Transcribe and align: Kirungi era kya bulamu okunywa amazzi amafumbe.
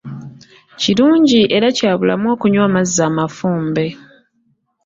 Kirungi 0.81 1.41
era 1.55 1.67
kya 1.77 1.91
bulamu 1.99 2.27
okunywa 2.35 2.63
amazzi 2.69 2.99
amafumbe. 3.09 3.85